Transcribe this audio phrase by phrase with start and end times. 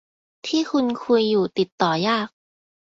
[0.47, 2.27] ที่คุณคุยอยู่ติดต่อยาก